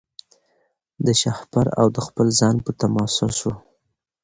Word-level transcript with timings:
د 1.05 1.07
شهپر 1.21 1.65
او 1.79 1.87
د 1.95 1.97
خپل 2.07 2.27
ځان 2.39 2.55
په 2.65 2.71
تماشا 2.81 3.27
سو 3.39 3.51